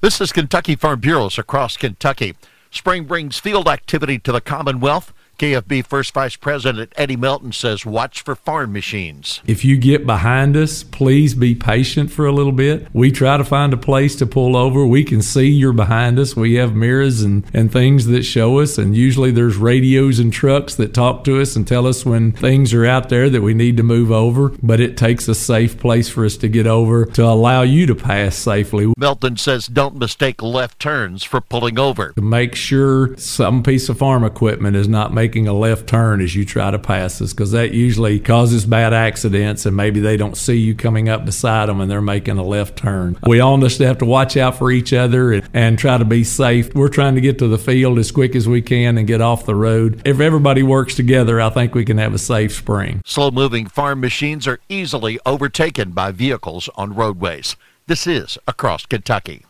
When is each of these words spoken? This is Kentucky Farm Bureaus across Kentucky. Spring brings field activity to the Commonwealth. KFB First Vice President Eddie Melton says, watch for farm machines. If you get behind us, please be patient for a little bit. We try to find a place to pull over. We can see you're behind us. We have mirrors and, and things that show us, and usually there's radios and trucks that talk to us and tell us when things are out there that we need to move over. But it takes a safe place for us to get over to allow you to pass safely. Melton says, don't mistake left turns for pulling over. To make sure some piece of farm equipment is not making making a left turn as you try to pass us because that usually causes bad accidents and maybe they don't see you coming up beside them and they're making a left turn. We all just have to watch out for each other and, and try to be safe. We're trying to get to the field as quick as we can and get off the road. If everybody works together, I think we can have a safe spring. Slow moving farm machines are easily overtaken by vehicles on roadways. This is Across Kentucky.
This 0.00 0.20
is 0.20 0.30
Kentucky 0.30 0.76
Farm 0.76 1.00
Bureaus 1.00 1.38
across 1.38 1.76
Kentucky. 1.76 2.36
Spring 2.70 3.02
brings 3.02 3.40
field 3.40 3.66
activity 3.66 4.20
to 4.20 4.30
the 4.30 4.40
Commonwealth. 4.40 5.12
KFB 5.38 5.86
First 5.86 6.14
Vice 6.14 6.34
President 6.34 6.92
Eddie 6.96 7.16
Melton 7.16 7.52
says, 7.52 7.86
watch 7.86 8.22
for 8.22 8.34
farm 8.34 8.72
machines. 8.72 9.40
If 9.46 9.64
you 9.64 9.76
get 9.76 10.04
behind 10.04 10.56
us, 10.56 10.82
please 10.82 11.32
be 11.34 11.54
patient 11.54 12.10
for 12.10 12.26
a 12.26 12.32
little 12.32 12.50
bit. 12.50 12.88
We 12.92 13.12
try 13.12 13.36
to 13.36 13.44
find 13.44 13.72
a 13.72 13.76
place 13.76 14.16
to 14.16 14.26
pull 14.26 14.56
over. 14.56 14.84
We 14.84 15.04
can 15.04 15.22
see 15.22 15.46
you're 15.46 15.72
behind 15.72 16.18
us. 16.18 16.34
We 16.34 16.54
have 16.54 16.74
mirrors 16.74 17.22
and, 17.22 17.44
and 17.54 17.72
things 17.72 18.06
that 18.06 18.24
show 18.24 18.58
us, 18.58 18.78
and 18.78 18.96
usually 18.96 19.30
there's 19.30 19.56
radios 19.56 20.18
and 20.18 20.32
trucks 20.32 20.74
that 20.74 20.92
talk 20.92 21.22
to 21.24 21.40
us 21.40 21.54
and 21.54 21.68
tell 21.68 21.86
us 21.86 22.04
when 22.04 22.32
things 22.32 22.74
are 22.74 22.84
out 22.84 23.08
there 23.08 23.30
that 23.30 23.42
we 23.42 23.54
need 23.54 23.76
to 23.76 23.84
move 23.84 24.10
over. 24.10 24.48
But 24.60 24.80
it 24.80 24.96
takes 24.96 25.28
a 25.28 25.36
safe 25.36 25.78
place 25.78 26.08
for 26.08 26.24
us 26.24 26.36
to 26.38 26.48
get 26.48 26.66
over 26.66 27.06
to 27.06 27.24
allow 27.24 27.62
you 27.62 27.86
to 27.86 27.94
pass 27.94 28.34
safely. 28.34 28.92
Melton 28.98 29.36
says, 29.36 29.68
don't 29.68 29.94
mistake 29.94 30.42
left 30.42 30.80
turns 30.80 31.22
for 31.22 31.40
pulling 31.40 31.78
over. 31.78 32.12
To 32.14 32.22
make 32.22 32.56
sure 32.56 33.16
some 33.18 33.62
piece 33.62 33.88
of 33.88 33.98
farm 33.98 34.24
equipment 34.24 34.74
is 34.74 34.88
not 34.88 35.14
making 35.14 35.27
making 35.28 35.46
a 35.46 35.52
left 35.52 35.86
turn 35.86 36.22
as 36.22 36.34
you 36.34 36.42
try 36.42 36.70
to 36.70 36.78
pass 36.78 37.20
us 37.20 37.34
because 37.34 37.50
that 37.50 37.74
usually 37.74 38.18
causes 38.18 38.64
bad 38.64 38.94
accidents 38.94 39.66
and 39.66 39.76
maybe 39.76 40.00
they 40.00 40.16
don't 40.16 40.38
see 40.38 40.56
you 40.56 40.74
coming 40.74 41.10
up 41.10 41.26
beside 41.26 41.68
them 41.68 41.82
and 41.82 41.90
they're 41.90 42.00
making 42.00 42.38
a 42.38 42.42
left 42.42 42.78
turn. 42.78 43.14
We 43.26 43.40
all 43.40 43.58
just 43.58 43.78
have 43.80 43.98
to 43.98 44.06
watch 44.06 44.38
out 44.38 44.56
for 44.56 44.70
each 44.70 44.94
other 44.94 45.34
and, 45.34 45.46
and 45.52 45.78
try 45.78 45.98
to 45.98 46.04
be 46.06 46.24
safe. 46.24 46.74
We're 46.74 46.88
trying 46.88 47.14
to 47.16 47.20
get 47.20 47.38
to 47.40 47.46
the 47.48 47.58
field 47.58 47.98
as 47.98 48.10
quick 48.10 48.34
as 48.34 48.48
we 48.48 48.62
can 48.62 48.96
and 48.96 49.06
get 49.06 49.20
off 49.20 49.44
the 49.44 49.54
road. 49.54 50.00
If 50.06 50.18
everybody 50.18 50.62
works 50.62 50.94
together, 50.94 51.42
I 51.42 51.50
think 51.50 51.74
we 51.74 51.84
can 51.84 51.98
have 51.98 52.14
a 52.14 52.18
safe 52.18 52.54
spring. 52.54 53.02
Slow 53.04 53.30
moving 53.30 53.66
farm 53.66 54.00
machines 54.00 54.46
are 54.46 54.60
easily 54.70 55.18
overtaken 55.26 55.90
by 55.90 56.10
vehicles 56.10 56.70
on 56.74 56.94
roadways. 56.94 57.54
This 57.86 58.06
is 58.06 58.38
Across 58.46 58.86
Kentucky. 58.86 59.44